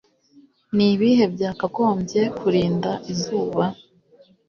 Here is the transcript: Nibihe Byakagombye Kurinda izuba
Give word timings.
Nibihe 0.75 1.25
Byakagombye 1.33 2.21
Kurinda 2.37 2.91
izuba 3.11 3.63